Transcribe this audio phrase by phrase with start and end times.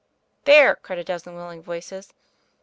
[0.45, 2.11] "There," cried a dozen willing voices.